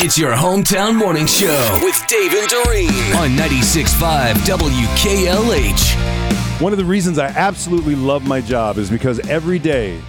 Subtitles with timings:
[0.00, 6.60] It's your hometown morning show with Dave and Doreen on 96.5 WKLH.
[6.60, 10.00] One of the reasons I absolutely love my job is because every day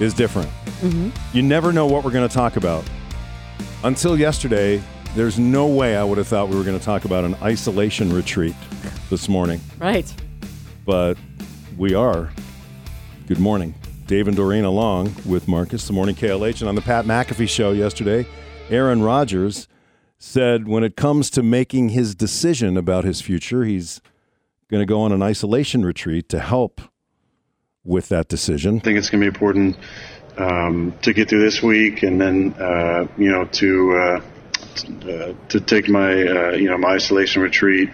[0.00, 0.48] is different.
[0.80, 1.10] Mm-hmm.
[1.36, 2.84] You never know what we're going to talk about.
[3.84, 4.82] Until yesterday,
[5.14, 8.12] there's no way I would have thought we were going to talk about an isolation
[8.12, 8.54] retreat
[9.10, 10.12] this morning, Right.
[10.84, 11.14] but
[11.78, 12.30] we are.
[13.28, 13.74] Good morning.
[14.08, 16.60] Dave and Doreen along with Marcus, the morning KLH.
[16.60, 18.26] And on the Pat McAfee show yesterday,
[18.68, 19.68] Aaron Rodgers
[20.18, 24.00] said when it comes to making his decision about his future, he's
[24.68, 26.80] going to go on an isolation retreat to help
[27.84, 28.78] with that decision.
[28.78, 29.76] I think it's going to be important
[30.36, 34.20] um, to get through this week, and then uh, you know to uh,
[35.08, 37.90] uh, to take my uh, you know my isolation retreat,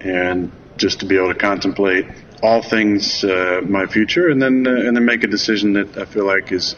[0.00, 2.06] and just to be able to contemplate
[2.42, 6.04] all things uh, my future, and then uh, and then make a decision that I
[6.04, 6.76] feel like is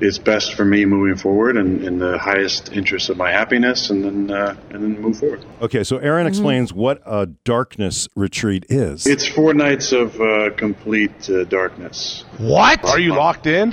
[0.00, 4.04] is best for me moving forward, and in the highest interest of my happiness, and
[4.04, 5.44] then uh, and then move forward.
[5.60, 9.06] Okay, so Aaron explains what a darkness retreat is.
[9.06, 12.24] It's four nights of uh, complete uh, darkness.
[12.38, 12.84] What?
[12.84, 13.72] Are you locked in?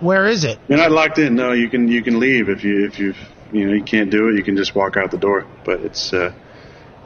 [0.00, 0.58] Where is it?
[0.68, 1.36] You're not locked in.
[1.36, 3.14] No, you can you can leave if you if you
[3.52, 4.36] you know you can't do it.
[4.36, 5.46] You can just walk out the door.
[5.64, 6.32] But it's uh,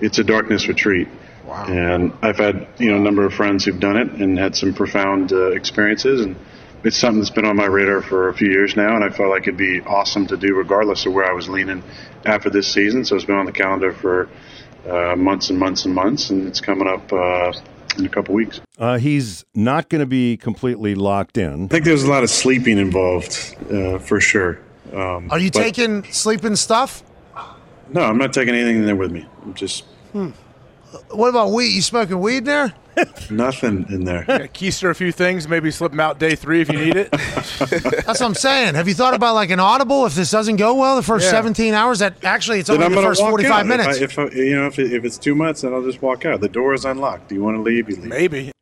[0.01, 1.09] it's a darkness retreat.
[1.47, 1.67] Wow.
[1.67, 4.73] And I've had you know a number of friends who've done it and had some
[4.73, 6.23] profound uh, experiences.
[6.23, 6.36] And
[6.85, 8.95] it's something that's been on my radar for a few years now.
[8.95, 11.83] And I felt like it'd be awesome to do regardless of where I was leaning
[12.25, 13.05] after this season.
[13.05, 14.29] So it's been on the calendar for
[14.89, 16.31] uh, months and months and months.
[16.31, 17.53] And it's coming up uh,
[17.99, 18.61] in a couple weeks.
[18.79, 21.65] Uh, he's not going to be completely locked in.
[21.65, 24.59] I think there's a lot of sleeping involved uh, for sure.
[24.93, 27.03] Um, Are you but- taking sleeping stuff?
[27.91, 29.27] No, I'm not taking anything in there with me.
[29.43, 29.85] I'm just
[31.11, 31.69] What about weed?
[31.69, 32.73] You smoking weed in there?
[33.31, 34.25] nothing in there.
[34.29, 37.11] Yeah, Keister a few things, maybe slip them out day three if you need it.
[37.11, 38.75] That's what I'm saying.
[38.75, 41.31] Have you thought about like an audible if this doesn't go well the first Yeah.
[41.31, 42.01] 17 hours?
[42.01, 43.67] That actually it's then only I'm the first walk 45 out.
[43.67, 43.98] minutes.
[44.01, 46.03] If, I, if I, you know if, it, if it's too much, then I'll just
[46.03, 46.41] walk out.
[46.41, 47.29] The door is unlocked.
[47.29, 47.89] Do you want to leave?
[47.89, 48.07] You leave.
[48.07, 48.53] maybe.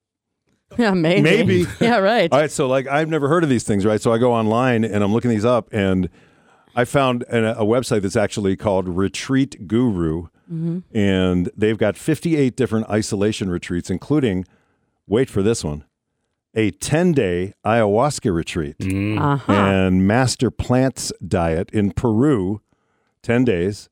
[0.79, 1.23] Yeah, maybe.
[1.23, 1.67] Maybe.
[1.81, 2.33] yeah, right.
[2.33, 4.01] All right, so like I've never heard of these things, right?
[4.01, 6.09] So I go online and I'm looking these up, and
[6.77, 12.89] I found an, a website that's actually called Retreat Guru, and they've got 58 different
[12.91, 14.45] isolation retreats, including,
[15.07, 15.85] wait for this one,
[16.55, 19.53] a 10 day ayahuasca retreat Uh-huh.
[19.53, 22.61] and master plants diet in Peru,
[23.23, 23.89] 10 days.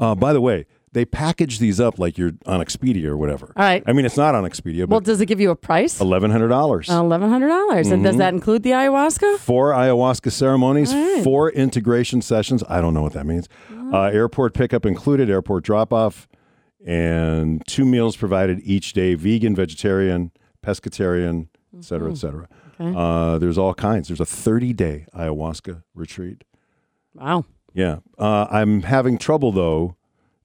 [0.00, 3.52] Uh, by the way, they package these up like you're on Expedia or whatever.
[3.56, 3.82] All right.
[3.86, 6.00] I mean, it's not on Expedia, well, does it give you a price?
[6.00, 6.88] eleven hundred dollars.
[6.88, 9.38] Eleven hundred dollars, and does that include the ayahuasca?
[9.38, 11.22] four ayahuasca ceremonies, All right.
[11.22, 12.64] four integration sessions.
[12.68, 13.46] I don't know what that means.
[13.92, 16.28] Uh, airport pickup included, airport drop off,
[16.84, 20.30] and two meals provided each day vegan, vegetarian,
[20.64, 22.48] pescatarian, et cetera, et cetera.
[22.78, 24.08] Uh, there's all kinds.
[24.08, 26.44] There's a 30 day ayahuasca retreat.
[27.14, 27.44] Wow.
[27.72, 27.98] Yeah.
[28.18, 29.96] Uh, I'm having trouble, though,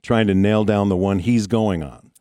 [0.02, 2.12] trying to nail down the one he's going on.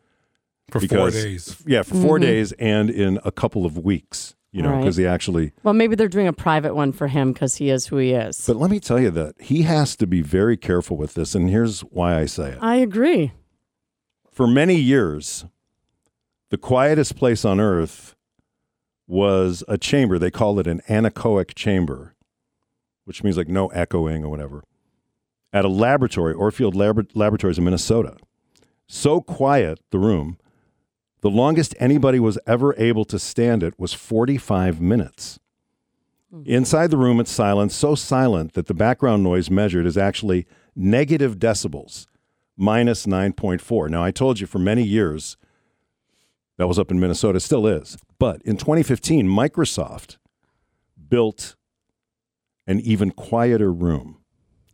[0.71, 1.57] for four days.
[1.67, 4.81] Yeah, for 4 days and in a couple of weeks, you know, All right.
[4.83, 5.53] because he actually.
[5.63, 8.45] Well, maybe they're doing a private one for him because he is who he is.
[8.47, 11.35] But let me tell you that he has to be very careful with this.
[11.35, 12.59] And here's why I say it.
[12.61, 13.33] I agree.
[14.31, 15.45] For many years,
[16.51, 18.17] the quietest place on earth
[19.07, 20.19] was a chamber.
[20.19, 22.15] They called it an anechoic chamber,
[23.05, 24.65] which means like no echoing or whatever,
[25.53, 28.17] at a laboratory, Orfield Labor- Laboratories in Minnesota.
[28.87, 30.39] So quiet, the room,
[31.21, 35.39] the longest anybody was ever able to stand it was 45 minutes.
[36.31, 36.43] Hmm.
[36.47, 41.39] Inside the room, it's silent, so silent that the background noise measured is actually negative
[41.39, 42.07] decibels,
[42.57, 43.91] minus 9.4.
[43.91, 45.37] Now, I told you for many years
[46.57, 47.97] that was up in Minnesota, still is.
[48.19, 50.19] But in 2015, Microsoft
[51.09, 51.57] built
[52.67, 54.19] an even quieter room,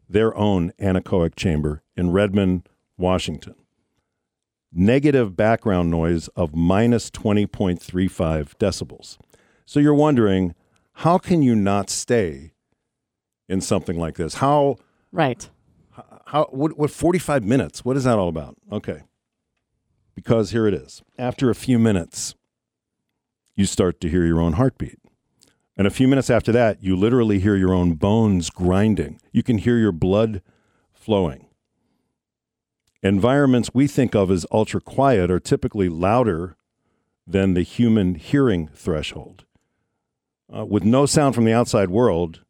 [0.09, 2.69] their own anechoic chamber in Redmond,
[2.99, 3.55] Washington.
[4.79, 9.17] Negative background noise of minus 20.35 decibels.
[9.65, 10.55] So you're wondering,
[10.93, 12.53] how can you not stay
[13.49, 14.35] in something like this?
[14.35, 14.77] How
[15.13, 15.49] Right.
[16.27, 17.87] how what, what 45 minutes?
[17.87, 18.59] What is that all about?
[18.71, 19.05] Okay.
[20.15, 21.03] Because here it is.
[21.17, 22.35] After a few minutes,
[23.55, 24.99] you start to hear your own heartbeat.
[25.75, 29.21] And a few minutes after that, you literally hear your own bones grinding.
[29.33, 30.43] You can hear your blood
[30.93, 31.46] flowing.
[33.07, 36.57] Environments we think of as ultra quiet are typically louder
[37.25, 39.45] than the human hearing threshold.
[40.53, 42.41] Uh, with no sound from the outside world,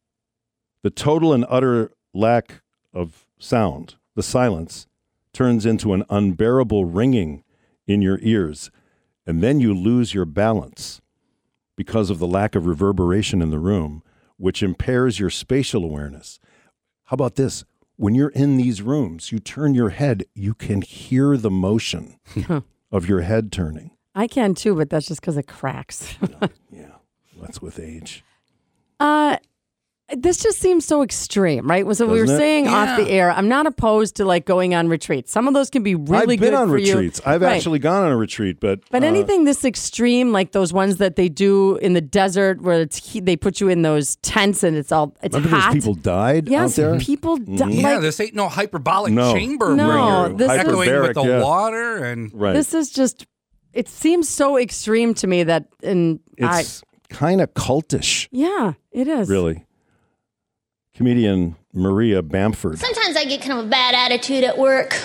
[0.81, 2.61] the total and utter lack
[2.91, 4.87] of sound, the silence,
[5.31, 7.43] turns into an unbearable ringing
[7.85, 8.71] in your ears,
[9.27, 11.01] and then you lose your balance
[11.75, 14.01] because of the lack of reverberation in the room,
[14.37, 16.39] which impairs your spatial awareness.
[17.05, 17.63] How about this?
[17.97, 22.17] When you're in these rooms, you turn your head, you can hear the motion
[22.91, 23.91] of your head turning.
[24.15, 26.15] I can too, but that's just because it cracks.
[26.71, 26.91] Yeah,
[27.41, 28.23] that's with age.
[28.99, 29.37] uh,
[30.21, 31.85] this just seems so extreme, right?
[31.95, 32.27] So we were it?
[32.37, 35.31] saying off the air, I'm not opposed to like going on retreats.
[35.31, 36.93] Some of those can be really I've been good on for you.
[36.93, 37.21] retreats.
[37.25, 37.55] I've Right.
[37.55, 41.15] actually gone on a retreat, but But uh, anything this extreme, like those ones that
[41.15, 44.75] they do in the desert, where it's he- they put you in those tents and
[44.77, 45.73] it's all it's remember hot.
[45.73, 46.89] those people died yes, out there.
[46.93, 46.99] Mm-hmm.
[47.05, 47.69] people die.
[47.69, 49.33] Yeah, like, this ain't no hyperbolic No.
[49.33, 49.97] chamber No, where
[50.29, 51.43] you're this is- echoing with the Hyperbaric, yeah.
[51.43, 52.53] water and right.
[52.53, 53.25] this is just.
[53.73, 59.07] It seems so extreme to me that, and I, it's kind of cultish, yeah, it
[59.07, 59.29] is.
[59.29, 59.65] really.
[60.97, 62.79] Comedian Maria Bamford.
[62.79, 64.99] Sometimes I get kind of a bad attitude at work.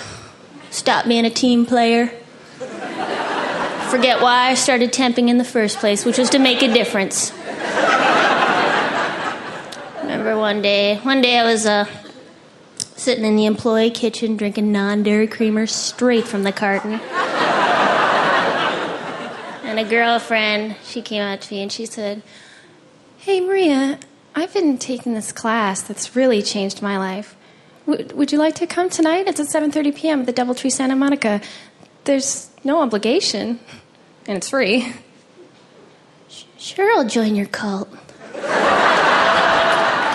[0.70, 2.06] Stop being a team player.
[3.90, 7.30] Forget why I started temping in the first place, which was to make a difference.
[10.00, 11.84] Remember one day, one day I was uh,
[12.78, 16.92] sitting in the employee kitchen drinking non dairy creamer straight from the carton.
[19.62, 22.22] and a girlfriend, she came up to me and she said,
[23.18, 23.98] Hey, Maria,
[24.34, 27.36] I've been taking this class that's really changed my life.
[27.86, 29.26] W- would you like to come tonight?
[29.28, 30.20] It's at 7:30 p.m.
[30.20, 31.40] at the DoubleTree Santa Monica.
[32.04, 33.60] There's no obligation,
[34.26, 34.94] and it's free.
[36.58, 37.88] Sure, I'll join your cult.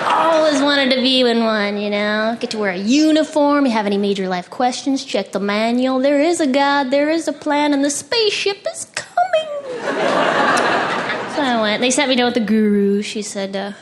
[0.10, 2.38] Always wanted to be in one, you know.
[2.40, 3.66] Get to wear a uniform.
[3.66, 5.04] You have any major life questions?
[5.06, 6.00] Check the manual.
[6.00, 9.48] There is a God, there is a plan, and the spaceship is coming.
[11.36, 11.82] so I went.
[11.82, 13.02] They sent me down with the guru.
[13.02, 13.74] She said, uh,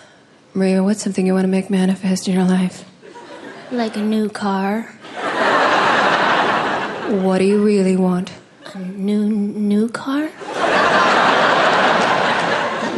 [0.55, 2.85] Maria, what's something you want to make manifest in your life?
[3.71, 4.83] like a new car,
[7.23, 8.31] What do you really want?
[8.73, 10.27] a new new car,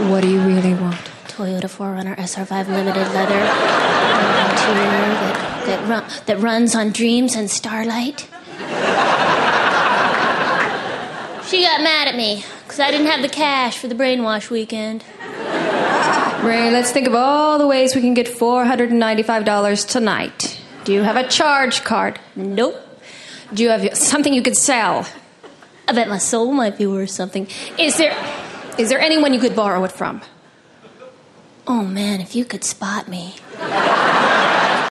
[0.09, 0.99] What do you really want?
[1.29, 3.39] Toyota 4Runner SR5 limited leather
[4.43, 8.27] interior that that, run, that runs on dreams and starlight.
[11.49, 15.03] She got mad at me because I didn't have the cash for the brainwash weekend.
[16.43, 20.61] Maria, let's think of all the ways we can get $495 tonight.
[20.83, 22.19] Do you have a charge card?
[22.35, 22.75] Nope.
[23.53, 25.07] Do you have something you could sell?
[25.87, 27.47] I bet my soul might be worth something.
[27.77, 28.15] Is there
[28.77, 30.21] is there anyone you could borrow it from?
[31.65, 33.35] Oh man, if you could spot me.